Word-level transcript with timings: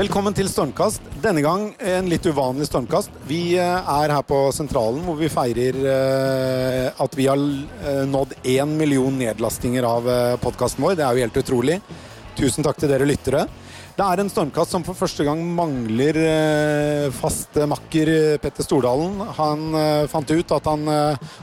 Velkommen 0.00 0.32
til 0.32 0.48
Stormkast. 0.48 1.02
Denne 1.20 1.42
gang 1.44 1.66
en 1.76 2.06
litt 2.08 2.24
uvanlig 2.24 2.64
stormkast. 2.70 3.12
Vi 3.28 3.58
eh, 3.60 3.88
er 4.00 4.12
her 4.14 4.22
på 4.24 4.38
Sentralen 4.56 5.02
hvor 5.04 5.18
vi 5.18 5.28
feirer 5.28 5.76
eh, 5.76 6.86
at 7.04 7.16
vi 7.18 7.26
har 7.28 7.36
eh, 7.36 8.06
nådd 8.08 8.32
én 8.48 8.72
million 8.78 9.12
nedlastinger 9.20 9.84
av 9.84 10.08
podkasten 10.40 10.86
vår. 10.86 10.96
Det 10.96 11.04
er 11.04 11.18
jo 11.18 11.26
helt 11.26 11.36
utrolig. 11.42 11.76
Tusen 12.38 12.64
takk 12.64 12.80
til 12.80 12.88
dere 12.94 13.10
lyttere. 13.10 13.44
Det 14.00 14.06
er 14.08 14.20
en 14.22 14.30
stormkast 14.32 14.72
som 14.72 14.84
for 14.86 14.96
første 14.96 15.26
gang 15.26 15.42
mangler 15.52 16.16
eh, 16.16 17.08
fast 17.12 17.58
makker 17.68 18.08
eh, 18.08 18.36
Petter 18.40 18.64
Stordalen. 18.64 19.18
Han 19.36 19.76
eh, 19.76 20.06
fant 20.08 20.30
ut 20.32 20.54
at 20.56 20.70
han 20.70 20.88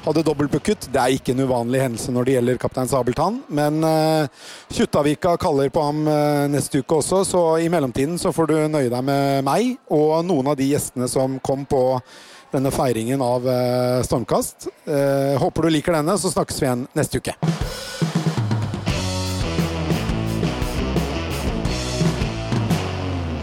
hadde 0.07 0.23
dobbeltbooket. 0.25 0.87
Det 0.89 0.97
er 0.97 1.13
ikke 1.19 1.35
en 1.35 1.43
uvanlig 1.45 1.83
hendelse 1.83 2.15
når 2.15 2.25
det 2.25 2.35
gjelder 2.37 2.57
kaptein 2.63 2.89
Sabeltann, 2.89 3.37
men 3.53 3.85
Kjuttaviga 4.73 5.35
kaller 5.37 5.69
på 5.69 5.83
ham 5.85 6.01
neste 6.49 6.81
uke 6.81 6.97
også, 6.97 7.21
så 7.29 7.43
i 7.61 7.69
mellomtiden 7.69 8.17
så 8.17 8.33
får 8.33 8.49
du 8.49 8.55
nøye 8.73 8.89
deg 8.89 9.05
med 9.05 9.45
meg 9.45 9.75
og 9.93 10.25
noen 10.25 10.49
av 10.49 10.57
de 10.57 10.71
gjestene 10.71 11.05
som 11.11 11.37
kom 11.45 11.67
på 11.69 11.83
denne 12.55 12.73
feiringen 12.73 13.21
av 13.21 13.45
Stormkast. 14.07 14.71
Håper 15.45 15.67
du 15.67 15.75
liker 15.77 15.99
denne, 15.99 16.17
så 16.17 16.33
snakkes 16.33 16.63
vi 16.63 16.71
igjen 16.71 16.87
neste 16.97 17.21
uke. 17.21 17.37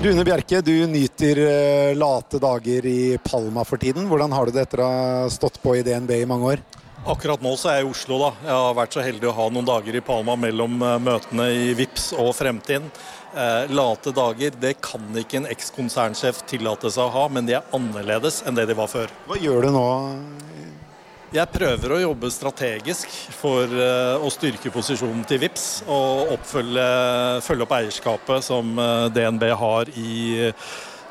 Rune 0.05 0.21
Bjerke, 0.21 0.59
du 0.61 0.73
nyter 0.85 1.39
uh, 1.41 1.97
late 1.97 2.37
dager 2.37 2.85
i 2.87 3.19
Palma 3.25 3.63
for 3.65 3.81
tiden. 3.81 4.05
Hvordan 4.05 4.35
har 4.37 4.45
du 4.45 4.53
det 4.53 4.67
etter 4.67 4.83
å 4.85 4.89
ha 4.91 5.31
stått 5.33 5.57
på 5.63 5.73
i 5.79 5.85
DNB 5.87 6.11
i 6.19 6.27
mange 6.29 6.51
år? 6.51 6.65
Akkurat 7.09 7.41
nå 7.41 7.55
så 7.57 7.71
er 7.71 7.79
jeg 7.79 7.87
i 7.87 7.89
Oslo. 7.95 8.19
da. 8.21 8.29
Jeg 8.45 8.53
har 8.53 8.77
vært 8.77 8.99
så 8.99 9.05
heldig 9.07 9.31
å 9.31 9.35
ha 9.39 9.47
noen 9.49 9.71
dager 9.71 9.97
i 9.97 10.03
Palma 10.05 10.37
mellom 10.37 10.77
uh, 10.85 10.99
møtene 11.01 11.49
i 11.57 11.73
VIPS 11.79 12.11
og 12.21 12.35
Fremtiden. 12.37 12.93
Uh, 13.33 13.65
late 13.73 14.13
dager 14.13 14.61
det 14.61 14.75
kan 14.85 15.09
ikke 15.25 15.41
en 15.41 15.49
eks-konsernsjef 15.57 16.45
tillate 16.53 16.93
seg 16.93 17.07
å 17.07 17.15
ha, 17.17 17.25
men 17.33 17.49
de 17.49 17.57
er 17.57 17.73
annerledes 17.73 18.43
enn 18.45 18.61
det 18.61 18.69
de 18.69 18.77
var 18.77 18.93
før. 18.93 19.09
Hva 19.25 19.41
gjør 19.41 19.71
du 19.71 19.73
nå 19.79 19.87
jeg 21.35 21.51
prøver 21.51 21.95
å 21.95 22.01
jobbe 22.01 22.31
strategisk 22.31 23.11
for 23.35 23.67
eh, 23.67 24.23
å 24.23 24.31
styrke 24.31 24.71
posisjonen 24.71 25.25
til 25.27 25.41
VIPS 25.43 25.67
og 25.91 26.35
oppfølge, 26.37 26.89
følge 27.43 27.67
opp 27.67 27.75
eierskapet 27.75 28.47
som 28.47 28.75
eh, 28.79 29.07
DNB 29.15 29.47
har 29.59 29.91
i 29.99 30.51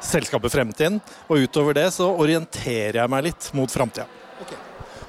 selskapet 0.04 0.54
Fremtiden. 0.54 1.00
Og 1.28 1.44
utover 1.44 1.76
det 1.76 1.90
så 1.96 2.08
orienterer 2.12 3.02
jeg 3.02 3.12
meg 3.12 3.26
litt 3.28 3.50
mot 3.58 3.72
framtida. 3.72 4.08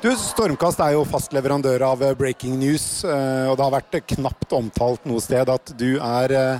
Du, 0.02 0.10
Stormkast 0.20 0.82
er 0.84 0.96
jo 0.96 1.04
fast 1.08 1.32
leverandør 1.36 1.86
av 1.92 2.02
eh, 2.02 2.16
breaking 2.18 2.58
news, 2.58 3.04
og 3.04 3.54
det 3.54 3.64
har 3.64 3.76
vært 3.76 4.00
knapt 4.16 4.56
omtalt 4.56 5.06
noe 5.08 5.22
sted 5.22 5.52
at 5.52 5.76
du 5.78 5.94
er 6.02 6.58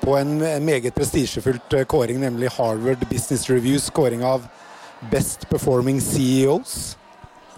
på 0.00 0.14
en 0.16 0.38
meget 0.64 0.96
prestisjefullt 0.96 1.76
kåring, 1.90 2.22
nemlig 2.22 2.48
Harvard 2.56 3.04
Business 3.12 3.44
Reviews 3.52 3.90
kåring 3.92 4.24
av 4.24 4.48
Best 5.12 5.44
Performing 5.52 6.00
CEOs. 6.00 6.96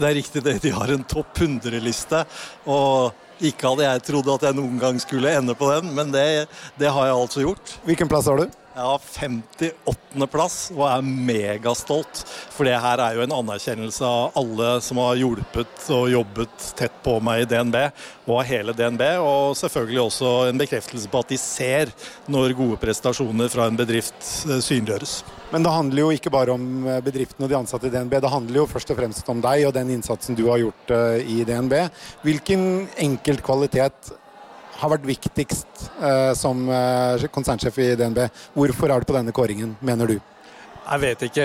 Det 0.03 0.08
er 0.11 0.19
riktig 0.19 0.41
det, 0.42 0.56
de 0.64 0.72
har 0.75 0.91
en 0.91 1.05
topp 1.06 1.45
100-liste. 1.45 2.25
Og 2.67 3.47
ikke 3.47 3.70
hadde 3.70 3.86
jeg 3.86 4.03
trodd 4.09 4.31
at 4.34 4.48
jeg 4.48 4.59
noen 4.59 4.81
gang 4.83 4.98
skulle 5.03 5.31
ende 5.31 5.55
på 5.59 5.69
den, 5.70 5.92
men 5.94 6.11
det, 6.14 6.48
det 6.78 6.91
har 6.91 7.06
jeg 7.06 7.20
altså 7.20 7.44
gjort. 7.44 7.77
Hvilken 7.86 8.11
plass 8.11 8.27
har 8.31 8.42
du? 8.42 8.61
Jeg 8.73 8.87
har 8.89 9.03
58.-plass 9.05 10.55
og 10.73 10.87
er 10.89 11.03
megastolt. 11.05 12.23
For 12.55 12.65
det 12.65 12.78
her 12.81 13.03
er 13.05 13.19
jo 13.19 13.25
en 13.27 13.34
anerkjennelse 13.37 14.06
av 14.09 14.39
alle 14.41 14.70
som 14.81 15.01
har 15.03 15.19
hjulpet 15.20 15.91
og 15.92 16.06
jobbet 16.09 16.69
tett 16.78 16.95
på 17.05 17.19
meg 17.20 17.43
i 17.43 17.48
DNB, 17.50 17.77
og 18.25 18.39
av 18.39 18.48
hele 18.48 18.73
DNB. 18.77 19.05
Og 19.21 19.59
selvfølgelig 19.61 20.00
også 20.06 20.31
en 20.49 20.62
bekreftelse 20.62 21.12
på 21.12 21.21
at 21.21 21.34
de 21.34 21.41
ser 21.43 21.93
når 22.32 22.56
gode 22.56 22.81
prestasjoner 22.81 23.53
fra 23.53 23.69
en 23.69 23.77
bedrift 23.77 24.25
eh, 24.49 24.65
synliggjøres. 24.65 25.19
Men 25.53 25.69
det 25.69 25.77
handler 25.77 26.06
jo 26.06 26.16
ikke 26.16 26.32
bare 26.32 26.56
om 26.56 26.88
eh, 26.88 27.03
bedriften 27.05 27.44
og 27.44 27.53
de 27.53 27.61
ansatte 27.61 27.91
i 27.91 27.93
DNB. 27.93 28.16
Det 28.25 28.32
handler 28.32 28.62
jo 28.62 28.66
først 28.72 28.94
og 28.94 29.03
fremst 29.03 29.28
om 29.28 29.44
deg 29.44 29.66
og 29.69 29.77
den 29.77 29.93
innsatsen 29.99 30.38
du 30.38 30.47
har 30.49 30.65
gjort 30.65 30.97
eh, 30.97 31.21
i 31.28 31.43
DNB. 31.44 31.77
Hvilken 32.25 32.66
enkelt 33.05 33.44
kvalitet 33.44 34.15
har 34.82 34.91
vært 34.91 35.06
viktigst 35.06 35.87
eh, 36.03 36.32
som 36.38 36.66
eh, 36.66 37.25
konsernsjef 37.32 37.78
i 37.82 37.93
DNB? 37.98 38.25
Hvorfor 38.56 38.91
er 38.91 39.03
du 39.03 39.09
på 39.09 39.16
denne 39.16 39.34
kåringen, 39.34 39.76
mener 39.81 40.10
du? 40.10 40.19
Jeg 40.82 40.98
vet 40.98 41.20
ikke 41.28 41.44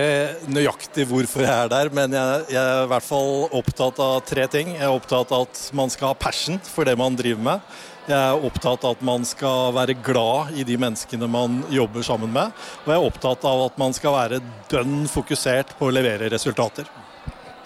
nøyaktig 0.49 1.05
hvorfor 1.11 1.43
jeg 1.45 1.53
er 1.53 1.69
der, 1.69 1.91
men 1.93 2.15
jeg, 2.15 2.39
jeg, 2.55 2.61
er 2.61 2.87
i 2.87 2.89
hvert 2.89 3.05
fall 3.05 3.45
opptatt 3.53 4.01
av 4.01 4.15
tre 4.25 4.47
ting. 4.49 4.73
Jeg 4.73 4.87
er 4.87 4.95
opptatt 4.95 5.29
av 5.35 5.45
at 5.45 5.61
man 5.77 5.93
skal 5.93 6.11
ha 6.11 6.17
passion 6.17 6.57
for 6.65 6.89
det 6.89 6.97
man 6.97 7.15
driver 7.19 7.45
med. 7.45 7.77
Jeg 8.07 8.17
er 8.17 8.47
opptatt 8.49 8.87
av 8.87 8.95
at 8.95 9.05
man 9.05 9.25
skal 9.27 9.75
være 9.75 9.97
glad 10.01 10.57
i 10.57 10.65
de 10.65 10.77
menneskene 10.79 11.29
man 11.29 11.59
jobber 11.69 12.05
sammen 12.07 12.33
med. 12.33 12.55
Og 12.85 12.89
jeg 12.89 12.97
er 12.97 13.07
opptatt 13.11 13.45
av 13.45 13.65
at 13.67 13.77
man 13.77 13.93
skal 13.93 14.15
være 14.15 14.41
dønn 14.71 15.03
fokusert 15.11 15.75
på 15.77 15.89
å 15.89 15.93
levere 15.93 16.31
resultater. 16.33 16.89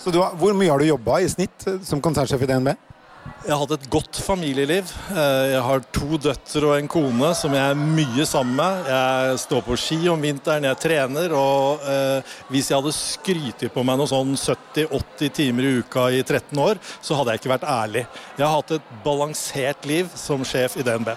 Så 0.02 0.12
har, 0.18 0.36
Hvor 0.36 0.58
mye 0.58 0.74
har 0.74 0.82
du 0.82 0.90
jobba 0.90 1.22
i 1.22 1.30
snitt 1.30 1.68
som 1.86 2.02
konsernsjef 2.04 2.42
i 2.42 2.50
DNB? 2.50 2.74
Jeg 3.42 3.54
har 3.56 3.60
hatt 3.64 3.72
et 3.74 3.88
godt 3.90 4.18
familieliv. 4.22 4.90
Eh, 5.14 5.48
jeg 5.54 5.62
har 5.66 5.84
to 5.94 6.18
døtre 6.22 6.68
og 6.68 6.76
en 6.78 6.90
kone 6.90 7.32
som 7.38 7.54
jeg 7.58 7.74
er 7.74 7.80
mye 7.80 8.26
sammen 8.30 8.54
med. 8.58 8.90
Jeg 8.90 9.40
står 9.44 9.64
på 9.66 9.78
ski 9.82 9.98
om 10.14 10.22
vinteren, 10.22 10.68
jeg 10.70 10.80
trener. 10.82 11.34
Og 11.38 11.86
eh, 11.90 12.36
hvis 12.54 12.70
jeg 12.70 12.78
hadde 12.78 12.94
skrytt 12.98 13.66
på 13.74 13.86
meg 13.86 13.98
noe 13.98 14.10
sånn 14.10 14.36
70-80 14.38 15.34
timer 15.38 15.70
i 15.70 15.74
uka 15.82 16.08
i 16.14 16.22
13 16.22 16.62
år, 16.62 16.82
så 17.02 17.18
hadde 17.18 17.34
jeg 17.34 17.42
ikke 17.42 17.54
vært 17.56 17.68
ærlig. 17.70 18.06
Jeg 18.38 18.46
har 18.46 18.56
hatt 18.60 18.78
et 18.78 18.96
balansert 19.06 19.90
liv 19.90 20.10
som 20.18 20.46
sjef 20.46 20.78
i 20.78 20.86
DNB. 20.86 21.14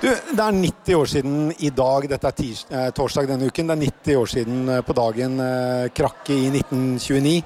Du, 0.00 0.08
Det 0.08 0.42
er 0.44 0.52
90 0.54 0.94
år 0.94 1.08
siden 1.10 1.38
i 1.58 1.70
dag, 1.74 2.04
dette 2.10 2.28
er 2.28 2.36
tirs, 2.36 2.66
eh, 2.70 2.90
torsdag 2.94 3.26
denne 3.26 3.48
uken, 3.50 3.66
det 3.66 3.74
er 3.74 3.80
90 3.82 4.20
år 4.20 4.28
siden 4.30 4.68
eh, 4.68 4.82
på 4.86 4.94
dagen 4.94 5.40
eh, 5.42 5.88
krakket 5.90 6.36
i 6.36 6.50
1929. 6.60 7.42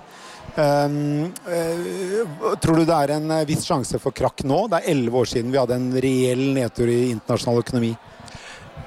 Um, 0.53 1.33
uh, 1.49 2.57
tror 2.61 2.77
du 2.77 2.85
det 2.85 2.97
er 2.97 3.15
en 3.15 3.31
eh, 3.33 3.47
viss 3.49 3.65
sjanse 3.65 3.97
for 4.03 4.13
krakk 4.13 4.43
nå? 4.45 4.67
Det 4.69 4.83
er 4.83 4.91
elleve 4.93 5.23
år 5.23 5.31
siden 5.31 5.53
vi 5.53 5.61
hadde 5.61 5.79
en 5.79 5.87
reell 6.05 6.43
nedtur 6.53 6.91
i 6.93 6.99
internasjonal 7.15 7.63
økonomi. 7.63 7.95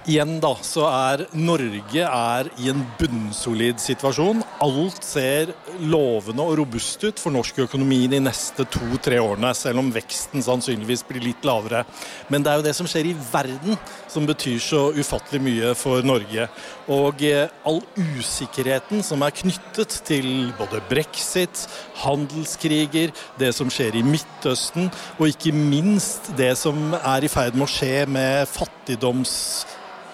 Igjen 0.05 0.35
da, 0.37 0.51
så 0.61 0.83
er 0.85 1.23
Norge 1.33 2.03
er 2.05 2.49
i 2.61 2.67
en 2.69 2.83
bunnsolid 2.99 3.79
situasjon. 3.81 4.43
Alt 4.61 5.01
ser 5.01 5.49
lovende 5.81 6.43
og 6.45 6.59
robust 6.59 7.01
ut 7.07 7.17
for 7.17 7.33
norsk 7.33 7.63
økonomi 7.63 8.03
de 8.11 8.19
neste 8.21 8.67
to-tre 8.69 9.17
årene, 9.17 9.49
selv 9.57 9.81
om 9.81 9.89
veksten 9.95 10.45
sannsynligvis 10.45 11.01
blir 11.09 11.25
litt 11.25 11.47
lavere. 11.49 11.81
Men 12.29 12.45
det 12.45 12.51
er 12.51 12.59
jo 12.59 12.65
det 12.67 12.75
som 12.77 12.89
skjer 12.91 13.09
i 13.09 13.15
verden 13.31 13.79
som 14.11 14.27
betyr 14.29 14.59
så 14.61 14.83
ufattelig 14.93 15.41
mye 15.41 15.71
for 15.79 16.05
Norge. 16.05 16.45
Og 16.93 17.25
eh, 17.25 17.49
all 17.65 17.81
usikkerheten 17.97 19.01
som 19.01 19.25
er 19.25 19.33
knyttet 19.41 20.03
til 20.05 20.51
både 20.59 20.83
brexit, 20.85 21.65
handelskriger, 22.03 23.09
det 23.41 23.49
som 23.57 23.73
skjer 23.73 23.97
i 23.97 24.05
Midtøsten, 24.05 24.93
og 25.17 25.33
ikke 25.33 25.55
minst 25.55 26.29
det 26.37 26.53
som 26.61 26.93
er 27.01 27.25
i 27.25 27.33
ferd 27.33 27.57
med 27.57 27.65
å 27.65 27.73
skje 27.73 28.05
med 28.05 28.45
fattigdoms 28.53 29.33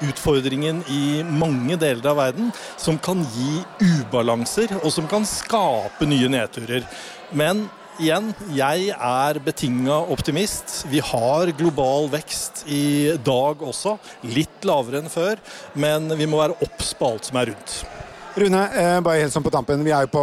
utfordringen 0.07 0.81
i 0.91 1.21
mange 1.27 1.77
deler 1.81 2.11
av 2.11 2.19
verden 2.21 2.51
som 2.79 2.97
kan 3.01 3.23
gi 3.35 3.61
ubalanser, 3.81 4.73
og 4.81 4.91
som 4.93 5.07
kan 5.11 5.27
skape 5.27 6.07
nye 6.09 6.29
nedturer. 6.31 6.87
Men 7.31 7.67
igjen, 8.01 8.31
jeg 8.55 8.91
er 8.95 9.39
betinga 9.45 10.01
optimist. 10.13 10.81
Vi 10.91 11.01
har 11.05 11.51
global 11.57 12.09
vekst 12.11 12.65
i 12.71 13.17
dag 13.25 13.61
også. 13.61 13.97
Litt 14.25 14.67
lavere 14.67 15.03
enn 15.03 15.11
før, 15.11 15.41
men 15.73 16.09
vi 16.17 16.29
må 16.29 16.41
være 16.41 16.57
obs 16.65 16.95
på 16.97 17.13
alt 17.13 17.29
som 17.29 17.41
er 17.41 17.53
rundt. 17.53 17.81
Rune, 18.31 18.61
eh, 18.79 18.97
bare 19.03 19.19
helt 19.25 19.33
sånn 19.33 19.43
på 19.43 19.51
tampen. 19.51 19.81
Vi 19.83 19.91
er 19.91 20.05
jo 20.05 20.11
på, 20.13 20.21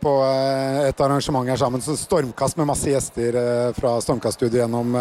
på 0.00 0.12
eh, 0.24 0.86
et 0.88 1.00
arrangement 1.04 1.48
her 1.52 1.60
sammen. 1.60 1.82
Så 1.84 1.98
stormkast 2.00 2.56
med 2.56 2.70
masse 2.70 2.88
gjester 2.88 3.36
eh, 3.36 3.72
fra 3.76 3.98
Stormkaststudio 4.00 4.62
gjennom 4.62 4.96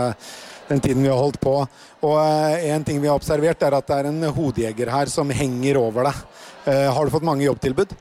den 0.71 0.83
tiden 0.83 1.03
vi 1.03 1.12
har 1.12 1.19
holdt 1.19 1.41
på. 1.44 1.56
Og 2.07 2.15
eh, 2.21 2.69
en 2.71 2.85
ting 2.88 3.01
vi 3.01 3.09
har 3.12 3.19
observert, 3.19 3.63
er 3.63 3.77
at 3.77 3.89
det 3.89 3.97
er 3.97 4.09
en 4.12 4.23
hodejeger 4.31 4.91
her 4.94 5.12
som 5.12 5.31
henger 5.35 5.79
over 5.81 6.09
deg. 6.09 6.23
Eh, 6.71 6.88
har 6.94 7.06
du 7.06 7.13
fått 7.13 7.27
mange 7.27 7.45
jobbtilbud? 7.47 7.94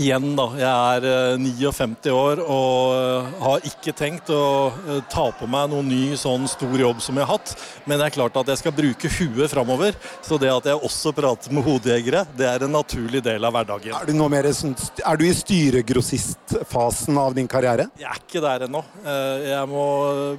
Igjen, 0.00 0.32
da. 0.38 0.46
Jeg 0.58 1.00
er 1.00 1.38
59 1.40 2.08
eh, 2.08 2.14
år 2.16 2.40
og 2.44 2.94
eh, 2.96 3.34
har 3.44 3.66
ikke 3.68 3.94
tenkt 3.96 4.30
å 4.32 4.42
eh, 4.70 5.00
ta 5.12 5.26
på 5.36 5.48
meg 5.50 5.70
noen 5.72 5.88
ny 5.90 6.16
sånn 6.18 6.46
stor 6.50 6.74
jobb 6.80 7.02
som 7.04 7.18
jeg 7.18 7.26
har 7.26 7.36
hatt. 7.36 7.52
Men 7.84 8.00
det 8.00 8.08
er 8.08 8.16
klart 8.16 8.38
at 8.40 8.50
jeg 8.52 8.62
skal 8.62 8.74
bruke 8.76 9.10
huet 9.18 9.52
framover. 9.52 9.96
Så 10.24 10.38
det 10.40 10.52
at 10.52 10.68
jeg 10.70 10.80
også 10.80 11.12
prater 11.16 11.52
med 11.54 11.66
hodejegere, 11.66 12.24
det 12.38 12.48
er 12.48 12.64
en 12.64 12.74
naturlig 12.74 13.22
del 13.26 13.44
av 13.44 13.54
hverdagen. 13.56 13.96
Er 13.96 14.08
du, 14.08 14.14
mer, 14.30 14.48
er 14.48 15.20
du 15.20 15.26
i 15.26 15.34
styregrossistfasen 15.36 17.20
av 17.20 17.36
din 17.36 17.50
karriere? 17.50 17.90
Jeg 18.00 18.08
er 18.08 18.22
ikke 18.22 18.44
der 18.44 18.66
ennå. 18.68 18.82
Jeg 19.04 19.68
må 19.70 19.84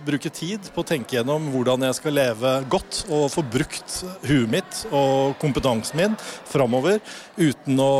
bruke 0.06 0.32
tid 0.34 0.72
på 0.74 0.84
å 0.84 0.88
tenke 0.88 1.18
gjennom 1.18 1.50
hvordan 1.54 1.86
jeg 1.88 2.00
skal 2.00 2.18
leve 2.18 2.56
godt 2.72 3.04
og 3.10 3.28
få 3.34 3.44
brukt 3.46 4.02
huet 4.26 4.50
mitt 4.52 4.84
og 4.90 5.38
kompetansen 5.42 6.00
min 6.00 6.16
framover 6.50 7.00
uten 7.38 7.80
å 7.82 7.92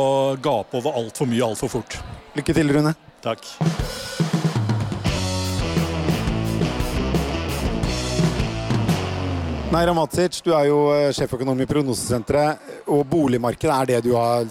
gape 0.42 0.78
over 0.80 0.96
altfor 1.02 1.28
mye 1.30 1.51
altfor 1.52 1.70
fort. 1.78 1.98
Lykke 2.36 2.56
til, 2.56 2.72
Rune. 2.74 2.94
Takk. 3.22 3.46
Neira 9.72 9.94
Matsic, 9.96 10.42
du 10.44 10.50
er 10.52 10.66
jo 10.68 10.80
eh, 10.92 11.10
sjeføkonom 11.16 11.60
i 11.64 11.66
Prognosesenteret. 11.68 12.70
og 12.92 13.06
boligmarkedet 13.08 13.72
er 13.72 13.86
det 13.88 14.00
du 14.04 14.14
har 14.18 14.44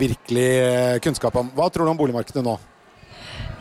virkelig 0.00 1.00
kunnskap 1.04 1.34
om. 1.36 1.50
Hva 1.52 1.66
tror 1.68 1.84
du 1.84 1.92
om 1.92 1.98
boligmarkedet 1.98 2.44
nå? 2.46 2.54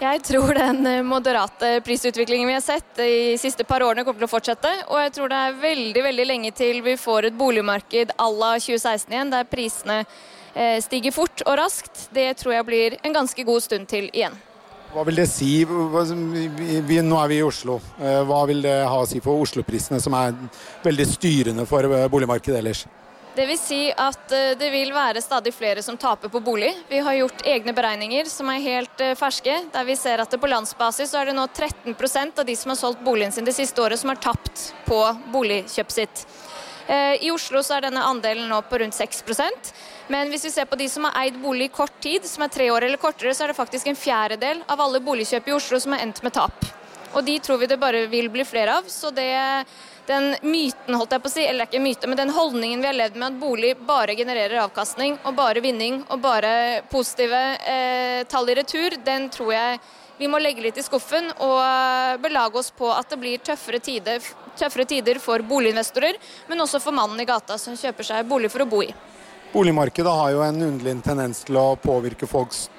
Jeg 0.02 0.22
tror 0.26 0.56
den 0.58 0.88
moderate 1.06 1.76
prisutviklingen 1.86 2.48
vi 2.50 2.56
har 2.56 2.64
sett 2.64 2.96
de 2.98 3.36
siste 3.38 3.62
par 3.68 3.84
årene 3.86 4.02
kommer 4.02 4.24
til 4.24 4.30
å 4.30 4.32
fortsette. 4.32 4.72
Og 4.88 4.98
jeg 4.98 5.12
tror 5.18 5.30
det 5.30 5.42
er 5.42 5.60
veldig 5.62 6.04
veldig 6.08 6.26
lenge 6.26 6.52
til 6.58 6.80
vi 6.82 6.96
får 6.98 7.28
et 7.30 7.38
boligmarked 7.38 8.16
à 8.18 8.30
la 8.34 8.56
2016 8.58 9.14
igjen, 9.14 9.34
der 9.36 9.52
prisene 9.52 10.00
stiger 10.84 11.14
fort 11.16 11.44
og 11.46 11.56
raskt. 11.60 12.10
Det 12.12 12.30
tror 12.40 12.58
jeg 12.58 12.68
blir 12.68 12.96
en 13.02 13.14
ganske 13.16 13.44
god 13.48 13.64
stund 13.64 13.88
til 13.88 14.10
igjen. 14.12 14.36
Hva 14.92 15.06
vil 15.08 15.22
det 15.22 15.30
si? 15.32 15.62
Vi, 15.64 16.98
nå 17.00 17.20
er 17.22 17.30
vi 17.32 17.38
i 17.40 17.44
Oslo. 17.46 17.78
Eh, 18.02 18.22
hva 18.28 18.42
vil 18.50 18.60
det 18.66 18.74
ha 18.84 18.98
å 19.00 19.08
si 19.08 19.22
for 19.24 19.40
Oslo-prisene, 19.40 20.02
som 20.04 20.16
er 20.20 20.36
veldig 20.84 21.06
styrende 21.08 21.64
for 21.70 21.88
eh, 21.88 22.10
boligmarkedet 22.12 22.58
ellers? 22.60 22.84
Det 23.32 23.46
vil 23.48 23.56
si 23.56 23.86
at 23.88 24.34
eh, 24.36 24.50
det 24.60 24.68
vil 24.74 24.92
være 24.92 25.24
stadig 25.24 25.54
flere 25.56 25.80
som 25.86 25.96
taper 25.96 26.28
på 26.34 26.42
bolig. 26.44 26.74
Vi 26.90 27.00
har 27.00 27.16
gjort 27.22 27.46
egne 27.48 27.72
beregninger 27.78 28.28
som 28.28 28.52
er 28.52 28.66
helt 28.66 29.06
ferske, 29.16 29.62
der 29.72 29.88
vi 29.88 29.96
ser 29.96 30.26
at 30.26 30.36
på 30.36 30.52
landsbasis 30.52 31.14
så 31.14 31.22
er 31.22 31.32
det 31.32 31.38
nå 31.40 31.48
13% 31.48 32.44
av 32.44 32.52
de 32.52 32.60
som 32.60 32.76
har 32.76 32.82
solgt 32.84 33.06
boligen 33.08 33.32
sin 33.32 33.48
det 33.48 33.56
siste 33.56 33.80
året, 33.80 34.02
som 34.02 34.12
har 34.12 34.20
tapt 34.20 34.74
på 34.90 35.00
boligkjøpet 35.32 36.02
sitt. 36.02 36.26
I 36.92 37.30
Oslo 37.32 37.62
så 37.64 37.78
er 37.78 37.86
denne 37.86 38.02
andelen 38.04 38.50
nå 38.52 38.58
på 38.68 38.82
rundt 38.82 38.98
6 38.98 39.22
men 40.12 40.32
hvis 40.32 40.44
vi 40.46 40.52
ser 40.52 40.68
på 40.68 40.76
de 40.80 40.90
som 40.92 41.06
har 41.08 41.16
eid 41.24 41.38
bolig 41.40 41.70
i 41.70 41.74
kort 41.74 41.96
tid, 42.04 42.26
som 42.28 42.44
er 42.44 42.52
tre 42.52 42.68
år 42.74 42.84
eller 42.88 43.00
kortere, 43.00 43.32
så 43.36 43.46
er 43.46 43.52
det 43.52 43.60
faktisk 43.60 43.88
en 43.88 44.00
fjerdedel 44.00 44.64
av 44.72 44.82
alle 44.84 45.00
boligkjøp 45.04 45.48
i 45.48 45.56
Oslo 45.56 45.80
som 45.80 45.96
har 45.96 46.04
endt 46.04 46.20
med 46.26 46.36
tap. 46.36 46.68
Og 47.14 47.24
de 47.28 47.38
tror 47.44 47.60
vi 47.62 47.70
det 47.72 47.80
bare 47.80 48.06
vil 48.12 48.28
bli 48.32 48.44
flere 48.48 48.78
av. 48.80 48.88
Så 48.92 49.12
det, 49.16 49.32
den 50.08 50.34
myten, 50.44 50.96
holdt 50.96 51.16
jeg 51.16 51.24
på 51.24 51.32
å 51.32 51.34
si, 51.34 51.46
eller 51.48 51.68
ikke 51.68 51.84
myte, 51.84 52.10
men 52.12 52.20
den 52.20 52.34
holdningen 52.36 52.84
vi 52.84 52.90
har 52.90 52.98
levd 52.98 53.18
med 53.20 53.28
at 53.30 53.40
bolig 53.40 53.72
bare 53.88 54.16
genererer 54.20 54.64
avkastning 54.66 55.18
og 55.24 55.36
bare 55.38 55.64
vinning 55.64 56.02
og 56.10 56.24
bare 56.24 56.54
positive 56.92 57.42
eh, 57.68 58.22
tall 58.32 58.52
i 58.52 58.58
retur, 58.60 58.98
den 59.06 59.30
tror 59.32 59.54
jeg 59.56 59.82
vi 60.22 60.28
må 60.30 60.38
legge 60.38 60.62
litt 60.62 60.78
i 60.78 60.84
skuffen 60.86 61.32
og 61.42 62.20
belage 62.22 62.60
oss 62.60 62.70
på 62.78 62.92
at 62.94 63.10
det 63.10 63.18
blir 63.18 63.42
tøffere 63.42 63.80
tider, 63.82 64.22
tøffere 64.60 64.86
tider 64.86 65.18
for 65.24 65.42
boliginvestorer, 65.42 66.20
men 66.52 66.62
også 66.62 66.84
for 66.84 66.94
mannen 66.94 67.24
i 67.24 67.26
gata 67.26 67.58
som 67.58 67.80
kjøper 67.80 68.06
seg 68.06 68.30
bolig 68.30 68.52
for 68.54 68.62
å 68.62 68.70
bo 68.70 68.84
i. 68.86 68.92
Boligmarkedet 69.52 70.12
har 70.12 70.30
jo 70.32 70.44
en 70.46 70.62
underlig 70.64 70.94
tendens 71.04 71.42
til 71.44 71.58
å 71.60 71.74
påvirke 71.76 72.28
folks 72.30 72.70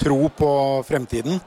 tro 0.00 0.30
på 0.32 0.52
fremtiden. 0.88 1.40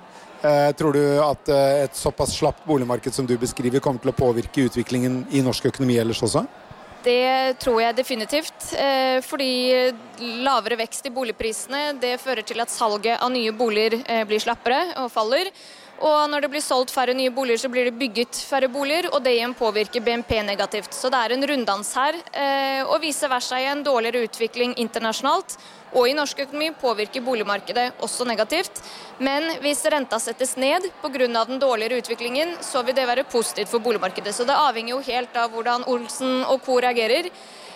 Eh, 0.46 0.72
tror 0.78 0.94
du 0.94 1.02
at 1.24 1.50
eh, 1.50 1.86
et 1.88 1.96
såpass 1.98 2.36
slapt 2.38 2.68
boligmarked 2.70 3.14
som 3.14 3.26
du 3.26 3.34
beskriver, 3.42 3.82
kommer 3.82 4.04
til 4.04 4.12
å 4.12 4.18
påvirke 4.18 4.68
utviklingen 4.68 5.24
i 5.34 5.42
norsk 5.42 5.72
økonomi 5.72 5.98
ellers 5.98 6.22
også? 6.28 6.44
Det 7.06 7.58
tror 7.62 7.80
jeg 7.82 7.98
definitivt. 7.98 8.68
Eh, 8.78 9.24
fordi 9.26 9.50
lavere 10.46 10.78
vekst 10.84 11.10
i 11.10 11.14
boligprisene 11.16 11.96
det 12.02 12.20
fører 12.22 12.46
til 12.46 12.62
at 12.62 12.74
salget 12.74 13.18
av 13.18 13.34
nye 13.34 13.54
boliger 13.58 13.98
blir 14.30 14.44
slappere 14.44 14.84
og 15.02 15.10
faller. 15.14 15.50
Og 16.04 16.30
når 16.30 16.44
det 16.44 16.52
blir 16.52 16.64
solgt 16.64 16.92
færre 16.92 17.16
nye 17.16 17.32
boliger, 17.32 17.62
så 17.62 17.70
blir 17.72 17.88
det 17.88 17.96
bygget 18.00 18.36
færre 18.50 18.68
boliger, 18.72 19.08
og 19.14 19.24
det 19.24 19.38
igjen 19.38 19.56
påvirker 19.56 20.04
BNP 20.04 20.42
negativt. 20.44 20.94
Så 20.94 21.10
det 21.14 21.22
er 21.22 21.36
en 21.36 21.48
runddans 21.48 21.94
her. 21.96 22.20
Eh, 22.34 22.82
og 22.84 23.00
vice 23.02 23.30
versa 23.32 23.62
igjen, 23.62 23.86
dårligere 23.86 24.28
utvikling 24.28 24.76
internasjonalt 24.82 25.58
og 25.96 26.10
i 26.10 26.16
norsk 26.16 26.42
økonomi 26.44 26.72
påvirker 26.76 27.24
boligmarkedet 27.24 28.02
også 28.04 28.28
negativt. 28.28 28.82
Men 29.24 29.48
hvis 29.64 29.86
renta 29.92 30.20
settes 30.20 30.56
ned 30.60 30.90
pga. 31.02 31.46
den 31.46 31.60
dårligere 31.60 32.02
utviklingen, 32.02 32.58
så 32.62 32.84
vil 32.84 32.96
det 32.96 33.08
være 33.08 33.24
positivt 33.24 33.70
for 33.70 33.80
boligmarkedet. 33.80 34.36
Så 34.36 34.44
det 34.44 34.56
avhenger 34.56 34.96
jo 34.96 35.00
helt 35.00 35.36
av 35.36 35.52
hvordan 35.52 35.88
Olsen 35.88 36.44
og 36.44 36.62
co. 36.66 36.80
reagerer. 36.80 37.30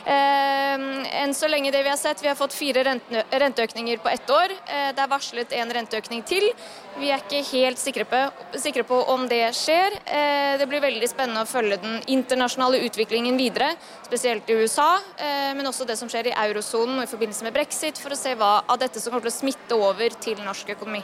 Ehm, 0.06 1.04
enn 1.06 1.34
så 1.36 1.50
lenge 1.50 1.72
det 1.72 1.82
vi 1.84 1.92
har 1.92 1.98
sett, 2.00 2.22
vi 2.24 2.30
har 2.30 2.38
fått 2.40 2.56
fire 2.56 2.84
renteøkninger 2.84 4.00
på 4.04 4.10
ett 4.10 4.30
år. 4.30 4.54
Eh, 4.66 4.90
det 4.96 5.04
er 5.04 5.12
varslet 5.12 5.56
en 5.60 5.74
renteøkning 5.76 6.24
til. 6.28 6.46
Vi 7.00 7.12
er 7.12 7.22
ikke 7.24 7.44
helt 7.52 7.80
sikre 7.82 8.06
på, 8.10 8.22
sikre 8.60 8.84
på, 8.88 9.00
om 9.14 9.28
det 9.32 9.44
skjer. 9.58 10.00
Eh, 10.06 10.58
det 10.60 10.68
blir 10.70 10.84
veldig 10.84 11.10
spennende 11.12 11.44
å 11.46 11.50
følge 11.50 11.82
den 11.84 12.00
internasjonale 12.08 12.82
utviklingen 12.88 13.38
videre, 13.40 13.74
spesielt 14.08 14.50
i 14.50 14.60
USA, 14.64 14.92
eh, 15.18 15.54
men 15.56 15.68
også 15.68 15.88
det 15.88 15.98
som 16.00 16.12
skjer 16.12 16.32
i 16.32 16.38
eurosonen 16.48 17.04
i 17.04 17.10
forbindelse 17.10 17.48
med 17.48 17.56
brexit, 17.56 18.00
for 18.00 18.16
å 18.16 18.20
se 18.20 18.36
hva 18.36 18.60
av 18.68 18.80
dette 18.80 19.00
som 19.00 19.12
kommer 19.12 19.28
til 19.28 19.36
å 19.36 19.40
smitte 19.40 19.82
over 19.90 20.16
til 20.22 20.40
norsk 20.46 20.76
økonomi. 20.78 21.04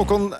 Håkon, 0.00 0.30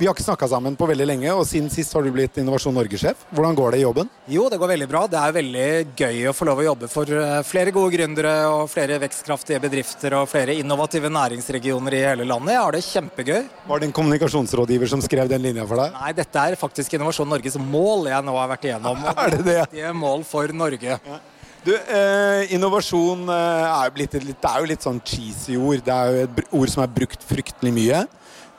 vi 0.00 0.06
har 0.06 0.12
ikke 0.12 0.24
snakka 0.24 0.46
sammen 0.48 0.74
på 0.76 0.86
veldig 0.88 1.06
lenge, 1.08 1.28
og 1.32 1.46
siden 1.48 1.70
sist 1.72 1.92
har 1.96 2.04
du 2.04 2.10
blitt 2.12 2.36
Innovasjon 2.40 2.74
Norge-sjef. 2.76 3.22
Hvordan 3.36 3.56
går 3.56 3.74
det 3.74 3.78
i 3.80 3.82
jobben? 3.82 4.10
Jo, 4.28 4.46
det 4.52 4.56
går 4.60 4.70
veldig 4.74 4.88
bra. 4.88 5.02
Det 5.08 5.16
er 5.20 5.34
veldig 5.36 5.64
gøy 5.96 6.18
å 6.28 6.34
få 6.36 6.48
lov 6.48 6.60
å 6.60 6.66
jobbe 6.66 6.88
for 6.88 7.12
eh, 7.16 7.40
flere 7.44 7.72
gode 7.72 7.92
gründere 7.92 8.34
og 8.48 8.68
flere 8.72 8.96
vekstkraftige 9.00 9.60
bedrifter 9.60 10.16
og 10.16 10.28
flere 10.28 10.58
innovative 10.60 11.08
næringsregioner 11.12 11.96
i 11.96 12.02
hele 12.04 12.28
landet. 12.28 12.54
Jeg 12.58 12.64
har 12.64 12.76
det 12.76 12.82
kjempegøy. 12.86 13.42
Var 13.72 13.82
det 13.82 13.88
en 13.88 13.96
kommunikasjonsrådgiver 14.00 14.92
som 14.92 15.04
skrev 15.04 15.32
den 15.32 15.44
linja 15.48 15.64
for 15.68 15.80
deg? 15.80 15.96
Nei, 15.96 16.12
dette 16.20 16.44
er 16.44 16.60
faktisk 16.60 16.96
Innovasjon 16.96 17.28
Norges 17.32 17.56
mål 17.60 18.08
jeg 18.12 18.28
nå 18.28 18.36
har 18.36 18.52
vært 18.52 18.70
igjennom. 18.70 19.04
er 19.16 19.36
det 19.36 19.42
det? 19.50 19.58
Det 19.78 19.84
er 19.90 19.96
mål 19.96 20.28
for 20.28 20.56
Norge. 20.60 21.00
Ja. 21.00 21.20
Du, 21.60 21.74
eh, 21.76 22.54
innovasjon 22.56 23.28
eh, 23.28 23.66
er, 23.68 23.92
litt, 24.00 24.16
det 24.16 24.32
er 24.48 24.62
jo 24.64 24.68
litt 24.70 24.84
sånn 24.84 25.00
cheesy 25.04 25.60
ord. 25.60 25.84
Det 25.84 25.92
er 25.92 26.14
jo 26.14 26.24
et 26.24 26.56
ord 26.56 26.72
som 26.72 26.86
er 26.86 26.96
brukt 27.02 27.24
fryktelig 27.28 27.74
mye. 27.76 28.00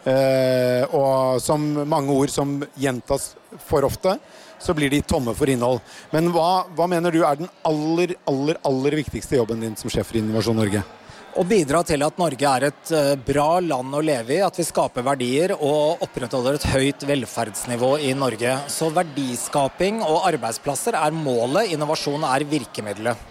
Eh, 0.07 0.83
og 0.97 1.41
som 1.43 1.61
mange 1.85 2.13
ord 2.13 2.31
som 2.33 2.55
gjentas 2.79 3.35
for 3.67 3.85
ofte, 3.85 4.15
så 4.61 4.73
blir 4.77 4.89
de 4.93 5.01
tomme 5.01 5.33
for 5.37 5.49
innhold. 5.49 5.81
Men 6.13 6.31
hva, 6.33 6.65
hva 6.77 6.87
mener 6.89 7.13
du 7.13 7.21
er 7.25 7.37
den 7.41 7.51
aller, 7.67 8.15
aller, 8.29 8.61
aller 8.65 8.97
viktigste 9.01 9.39
jobben 9.39 9.61
din 9.61 9.77
som 9.77 9.93
sjef 9.93 10.11
for 10.11 10.21
Innovasjon 10.21 10.57
Norge? 10.61 10.83
Å 11.31 11.45
bidra 11.47 11.79
til 11.87 12.01
at 12.03 12.17
Norge 12.19 12.49
er 12.49 12.65
et 12.67 12.89
eh, 12.91 13.13
bra 13.15 13.61
land 13.63 13.95
å 13.95 14.01
leve 14.03 14.35
i, 14.35 14.41
at 14.43 14.57
vi 14.59 14.65
skaper 14.67 15.05
verdier 15.05 15.53
og 15.55 16.03
opprettholder 16.03 16.57
et 16.57 16.69
høyt 16.73 17.05
velferdsnivå 17.07 17.93
i 18.03 18.11
Norge. 18.17 18.57
Så 18.67 18.89
verdiskaping 18.91 20.01
og 20.03 20.25
arbeidsplasser 20.27 20.97
er 20.99 21.15
målet, 21.15 21.71
innovasjon 21.71 22.27
er 22.27 22.45
virkemidlet. 22.51 23.29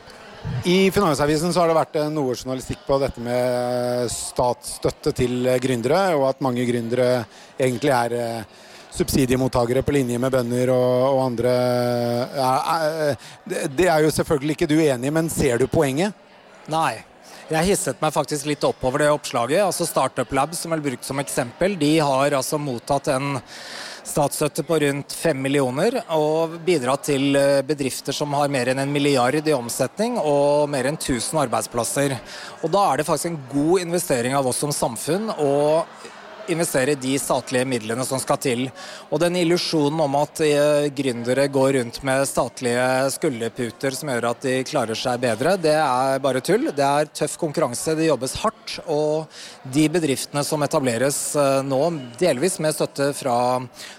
I 0.64 0.90
Finansavisen 0.92 1.52
så 1.52 1.62
har 1.62 1.70
det 1.70 1.76
vært 1.76 1.98
noe 2.12 2.34
journalistikk 2.36 2.82
på 2.86 2.98
dette 3.00 3.22
med 3.24 4.08
statsstøtte 4.12 5.12
til 5.16 5.48
gründere, 5.60 6.02
og 6.16 6.26
at 6.30 6.42
mange 6.44 6.64
gründere 6.68 7.24
egentlig 7.58 7.92
er 7.96 8.16
eh, 8.16 8.58
subsidiemottakere 8.92 9.82
på 9.86 9.94
linje 9.94 10.18
med 10.20 10.32
bønder 10.34 10.72
og, 10.74 11.04
og 11.10 11.20
andre. 11.26 11.52
det 13.76 13.88
er 13.88 14.04
jo 14.04 14.10
selvfølgelig 14.14 14.56
ikke 14.56 14.70
du 14.70 14.78
enig 14.80 15.08
i, 15.08 15.14
men 15.14 15.30
ser 15.32 15.60
du 15.60 15.68
poenget? 15.70 16.16
Nei. 16.70 17.00
Jeg 17.50 17.66
hisset 17.66 17.98
meg 17.98 18.14
faktisk 18.14 18.46
litt 18.46 18.62
opp 18.62 18.84
over 18.86 19.02
det 19.02 19.08
oppslaget. 19.10 19.64
altså 19.64 19.86
Startup 19.88 20.32
Lab, 20.36 20.52
som 20.54 20.70
er 20.70 20.82
brukt 20.84 21.06
som 21.06 21.18
eksempel, 21.18 21.74
de 21.78 21.96
har 21.98 22.36
altså 22.38 22.60
mottatt 22.62 23.10
en 23.10 23.40
statsstøtte 24.10 24.64
på 24.66 24.78
rundt 24.82 25.14
5 25.14 25.38
millioner 25.44 26.00
og 26.16 26.58
bidratt 26.66 27.06
til 27.08 27.36
eh, 27.38 27.62
bedrifter 27.66 28.16
som 28.16 28.34
har 28.36 28.50
mer 28.52 28.72
enn 28.72 28.82
en 28.82 28.92
milliard 28.92 29.38
i 29.40 29.56
omsetning 29.56 30.18
og 30.18 30.68
mer 30.72 30.90
enn 30.90 30.98
1000 30.98 31.40
arbeidsplasser. 31.46 32.16
Og 32.64 32.72
Da 32.74 32.86
er 32.90 33.00
det 33.00 33.06
faktisk 33.08 33.30
en 33.30 33.42
god 33.52 33.86
investering 33.86 34.36
av 34.36 34.50
oss 34.50 34.62
som 34.62 34.74
samfunn 34.74 35.30
å 35.38 35.52
investere 36.52 36.96
de 36.98 37.14
statlige 37.20 37.66
midlene 37.68 38.04
som 38.06 38.20
skal 38.22 38.38
til. 38.42 38.64
Og 39.10 39.20
den 39.22 39.38
illusjonen 39.40 40.00
om 40.04 40.16
at 40.20 40.42
eh, 40.44 40.88
gründere 40.96 41.46
går 41.52 41.76
rundt 41.78 42.00
med 42.06 42.26
statlige 42.28 42.86
skulderputer 43.16 43.96
som 43.96 44.12
gjør 44.12 44.30
at 44.32 44.46
de 44.46 44.56
klarer 44.68 44.98
seg 44.98 45.22
bedre, 45.22 45.56
det 45.60 45.76
er 45.76 46.22
bare 46.22 46.42
tull. 46.44 46.70
Det 46.74 46.86
er 46.86 47.12
tøff 47.22 47.38
konkurranse, 47.40 47.96
det 47.98 48.10
jobbes 48.10 48.36
hardt. 48.42 48.78
Og 48.90 49.30
de 49.74 49.86
bedriftene 49.92 50.44
som 50.46 50.66
etableres 50.66 51.22
eh, 51.38 51.60
nå, 51.66 51.82
delvis 52.20 52.60
med 52.62 52.76
støtte 52.76 53.12
fra 53.16 53.38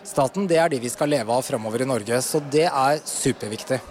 staten, 0.08 0.50
det 0.50 0.60
er 0.62 0.72
de 0.72 0.84
vi 0.84 0.91
skal 0.91 1.12
leve 1.12 1.34
av 1.34 1.46
fremover 1.48 1.86
i 1.86 1.89
Norge. 1.89 2.22
Så 2.25 2.43
det 2.51 2.67
er 2.67 3.01
superviktig. 3.08 3.81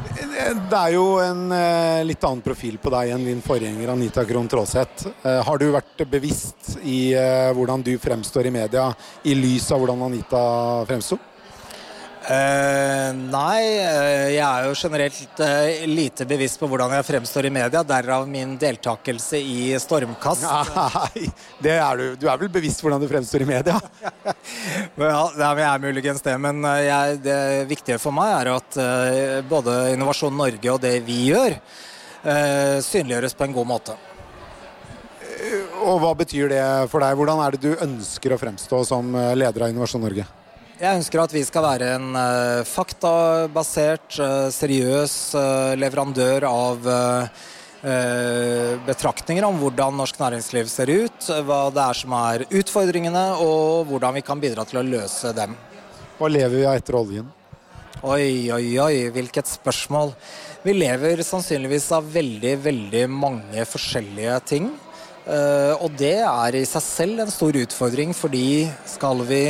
Det 0.00 0.76
er 0.78 0.94
jo 0.94 1.04
en 1.20 1.50
eh, 1.52 2.00
litt 2.08 2.22
annen 2.24 2.42
profil 2.44 2.78
på 2.80 2.92
deg 2.94 3.12
enn 3.14 3.26
din 3.26 3.42
forgjenger 3.44 3.92
Anita 3.92 4.24
Krohn 4.26 4.48
Traaseth. 4.48 5.08
Eh, 5.22 5.40
har 5.46 5.60
du 5.60 5.66
vært 5.74 6.04
bevisst 6.10 6.76
i 6.80 7.12
eh, 7.12 7.50
hvordan 7.56 7.84
du 7.84 7.92
fremstår 8.00 8.48
i 8.48 8.54
media, 8.54 8.88
i 9.28 9.36
lys 9.36 9.68
av 9.74 9.82
hvordan 9.82 10.06
Anita 10.08 10.42
fremsto? 10.88 11.18
Uh, 12.20 13.16
nei, 13.16 13.80
uh, 13.80 14.28
jeg 14.28 14.44
er 14.44 14.66
jo 14.66 14.74
generelt 14.76 15.38
uh, 15.40 15.86
lite 15.88 16.26
bevisst 16.28 16.58
på 16.60 16.68
hvordan 16.68 16.92
jeg 16.98 17.06
fremstår 17.08 17.46
i 17.48 17.52
media. 17.54 17.80
Derav 17.86 18.26
min 18.28 18.52
deltakelse 18.60 19.38
i 19.40 19.70
Stormkast. 19.80 20.44
Nei, 20.76 21.30
det 21.64 21.78
er 21.80 21.96
du. 21.96 22.04
Du 22.20 22.26
er 22.28 22.36
vel 22.42 22.50
bevisst 22.52 22.84
hvordan 22.84 23.00
du 23.00 23.08
fremstår 23.08 23.46
i 23.46 23.48
media? 23.48 23.78
ja, 25.00 25.22
jeg 25.40 25.64
er 25.64 25.86
muligens 25.86 26.20
det. 26.26 26.36
Men 26.44 26.60
jeg, 26.84 27.22
det 27.24 27.40
viktige 27.70 27.98
for 28.02 28.14
meg 28.14 28.34
er 28.36 28.52
at 28.52 28.78
både 29.48 29.78
Innovasjon 29.94 30.36
Norge 30.36 30.74
og 30.74 30.82
det 30.84 30.98
vi 31.06 31.22
gjør, 31.30 31.56
synliggjøres 32.84 33.36
på 33.38 33.46
en 33.46 33.56
god 33.56 33.70
måte. 33.70 33.96
Og 35.80 36.02
hva 36.02 36.12
betyr 36.20 36.52
det 36.52 36.66
for 36.92 37.00
deg? 37.00 37.16
Hvordan 37.16 37.40
er 37.46 37.56
det 37.56 37.64
du 37.64 37.86
ønsker 37.88 38.36
å 38.36 38.40
fremstå 38.40 38.82
som 38.92 39.16
leder 39.16 39.64
av 39.64 39.72
Innovasjon 39.72 40.04
Norge? 40.04 40.28
Jeg 40.80 40.96
ønsker 40.96 41.20
at 41.20 41.32
vi 41.34 41.42
skal 41.44 41.60
være 41.60 41.88
en 41.98 42.14
uh, 42.16 42.62
faktabasert, 42.64 44.14
uh, 44.16 44.46
seriøs 44.48 45.16
uh, 45.36 45.76
leverandør 45.76 46.46
av 46.48 46.92
betraktninger 48.84 49.40
om 49.46 49.56
hvordan 49.56 49.94
norsk 49.96 50.18
næringsliv 50.20 50.66
ser 50.68 50.90
ut, 50.92 51.28
hva 51.48 51.70
det 51.72 51.80
er 51.80 51.96
som 51.96 52.12
er 52.12 52.42
utfordringene, 52.44 53.22
og 53.40 53.88
hvordan 53.88 54.18
vi 54.18 54.22
kan 54.26 54.42
bidra 54.42 54.66
til 54.68 54.82
å 54.82 54.84
løse 54.84 55.32
dem. 55.32 55.54
Hva 56.18 56.28
lever 56.28 56.58
vi 56.58 56.66
av 56.68 56.76
etter 56.76 56.98
oljen? 56.98 57.30
Oi, 58.04 58.52
oi, 58.52 58.66
oi, 58.84 59.08
hvilket 59.16 59.48
spørsmål. 59.48 60.12
Vi 60.60 60.76
lever 60.76 61.24
sannsynligvis 61.24 61.88
av 61.96 62.12
veldig, 62.12 62.52
veldig 62.68 63.06
mange 63.08 63.64
forskjellige 63.64 64.36
ting. 64.52 64.68
Og 65.80 65.88
det 65.96 66.18
er 66.20 66.60
i 66.60 66.66
seg 66.68 66.84
selv 66.84 67.24
en 67.24 67.32
stor 67.32 67.56
utfordring, 67.64 68.12
fordi 68.12 68.68
skal 68.98 69.24
vi 69.24 69.44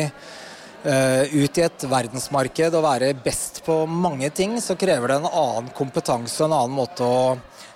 ut 0.81 1.59
i 1.61 1.65
et 1.67 1.85
verdensmarked 1.85 2.75
og 2.79 2.85
være 2.87 3.11
best 3.21 3.61
på 3.67 3.83
mange 3.85 4.31
ting, 4.33 4.55
så 4.65 4.79
krever 4.81 5.13
det 5.13 5.19
en 5.21 5.29
annen 5.29 5.73
kompetanse 5.77 6.41
og 6.41 6.49
en 6.49 6.57
annen 6.57 6.77
måte 6.79 7.05
å 7.05 7.35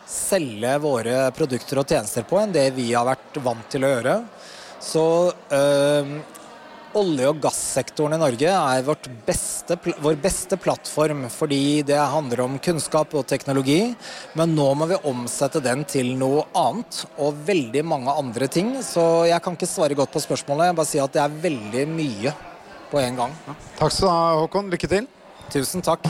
selge 0.08 0.76
våre 0.82 1.28
produkter 1.37 1.80
og 1.80 1.90
tjenester 1.90 2.25
på 2.28 2.38
enn 2.40 2.54
det 2.54 2.68
vi 2.76 2.92
har 2.92 3.06
vært 3.08 3.40
vant 3.44 3.68
til 3.73 3.84
å 3.84 3.92
gjøre. 3.94 4.16
Så 4.84 5.04
øh, 5.32 6.14
olje- 6.94 7.30
og 7.30 7.40
gassektoren 7.42 8.14
i 8.16 8.20
Norge 8.20 8.52
er 8.52 9.08
beste, 9.26 9.78
vår 10.04 10.18
beste 10.23 10.58
plattform 10.61 11.25
fordi 11.32 11.82
det 11.88 11.99
handler 11.99 12.44
om 12.44 12.58
kunnskap 12.62 13.14
og 13.16 13.26
teknologi. 13.30 13.94
Men 14.38 14.54
nå 14.56 14.70
må 14.78 14.88
vi 14.92 15.00
omsette 15.11 15.62
den 15.64 15.87
til 15.88 16.14
noe 16.20 16.46
annet 16.52 17.04
og 17.16 17.40
veldig 17.49 17.84
mange 17.88 18.14
andre 18.14 18.49
ting. 18.49 18.76
Så 18.84 19.26
jeg 19.30 19.42
kan 19.44 19.56
ikke 19.56 19.70
svare 19.70 19.99
godt 19.99 20.12
på 20.14 20.23
spørsmålet. 20.23 20.70
Jeg 20.70 20.80
bare 20.82 20.92
si 20.92 21.02
at 21.02 21.16
det 21.16 21.25
er 21.25 21.40
veldig 21.49 21.87
mye 21.94 22.37
på 22.95 23.03
en 23.03 23.17
gang. 23.19 23.35
Ja. 23.49 23.59
Takk 23.81 23.93
skal 23.93 24.07
du 24.07 24.13
ha, 24.13 24.25
Håkon. 24.45 24.71
Lykke 24.71 24.91
til. 24.91 25.09
Tusen 25.51 25.83
takk. 25.85 26.07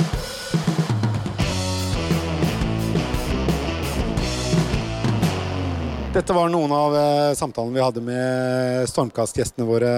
Dette 6.14 6.30
var 6.36 6.46
noen 6.46 6.70
av 6.70 6.94
eh, 6.94 7.32
samtalene 7.34 7.74
vi 7.74 7.82
hadde 7.82 8.02
med 8.06 8.84
Stormkast-gjestene 8.86 9.66
våre 9.66 9.88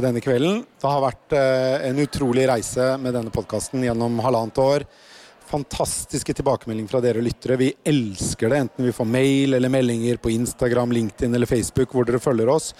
denne 0.00 0.22
kvelden. 0.24 0.62
Det 0.80 0.88
har 0.88 1.02
vært 1.04 1.34
eh, 1.36 1.90
en 1.90 2.00
utrolig 2.00 2.46
reise 2.48 2.94
med 3.02 3.12
denne 3.18 3.34
podkasten 3.34 3.84
gjennom 3.84 4.22
halvannet 4.24 4.62
år 4.64 4.86
fantastiske 5.50 6.34
tilbakemeldinger 6.38 6.90
fra 6.92 7.00
dere 7.02 7.22
lyttere. 7.24 7.58
Vi 7.60 7.72
elsker 7.90 8.52
det, 8.52 8.60
enten 8.64 8.86
vi 8.86 8.94
får 8.94 9.08
mail 9.10 9.56
eller 9.58 9.72
meldinger 9.72 10.20
på 10.22 10.30
Instagram, 10.30 10.94
LinkedIn 10.94 11.34
eller 11.34 11.50
Facebook 11.50 11.94
hvor 11.94 12.06
dere 12.06 12.22
følger 12.22 12.50
oss. 12.52 12.70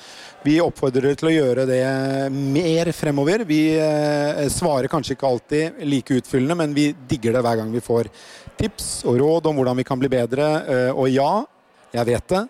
Vi 0.47 0.61
oppfordrer 0.63 1.11
dere 1.11 1.19
til 1.21 1.31
å 1.31 1.35
gjøre 1.35 1.67
det 1.69 1.83
mer 2.33 2.93
fremover. 2.97 3.45
Vi 3.49 3.61
eh, 3.75 4.47
svarer 4.53 4.91
kanskje 4.93 5.17
ikke 5.17 5.31
alltid 5.31 5.83
like 5.91 6.21
utfyllende, 6.23 6.59
men 6.63 6.77
vi 6.77 6.91
digger 7.11 7.37
det 7.37 7.45
hver 7.45 7.61
gang 7.61 7.75
vi 7.75 7.85
får 7.85 8.11
tips 8.61 8.91
og 9.09 9.19
råd 9.21 9.51
om 9.51 9.61
hvordan 9.61 9.81
vi 9.83 9.87
kan 9.89 10.01
bli 10.01 10.13
bedre. 10.13 10.51
Eh, 10.65 10.91
og 10.95 11.11
ja, 11.11 11.33
jeg 11.97 12.13
vet 12.13 12.35
det. 12.37 12.45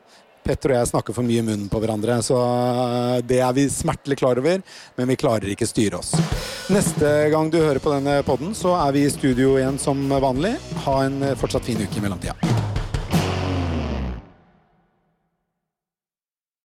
Petter 0.51 0.75
og 0.75 0.81
jeg 0.81 0.91
snakker 0.91 1.17
for 1.17 1.27
mye 1.27 1.43
i 1.43 1.47
munnen 1.47 1.71
på 1.71 1.81
hverandre, 1.83 2.19
så 2.27 2.39
eh, 2.43 3.17
det 3.27 3.41
er 3.47 3.55
vi 3.57 3.69
smertelig 3.71 4.19
klar 4.19 4.41
over, 4.43 4.63
men 4.99 5.13
vi 5.13 5.19
klarer 5.21 5.53
ikke 5.55 5.69
styre 5.71 6.03
oss. 6.03 6.15
Neste 6.71 7.31
gang 7.31 7.51
du 7.53 7.61
hører 7.63 7.83
på 7.83 7.95
denne 7.95 8.21
podden, 8.27 8.55
så 8.59 8.75
er 8.83 8.97
vi 8.97 9.07
i 9.07 9.13
studio 9.15 9.57
igjen 9.61 9.79
som 9.79 10.03
vanlig. 10.11 10.57
Ha 10.87 11.03
en 11.07 11.23
fortsatt 11.39 11.71
fin 11.71 11.79
uke 11.83 12.03
i 12.03 12.05
mellomtida. 12.05 12.50